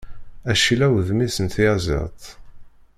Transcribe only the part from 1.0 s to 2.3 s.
d mmi-s n tyaziḍt.